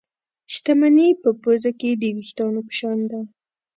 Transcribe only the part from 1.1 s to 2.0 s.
په پوزه کې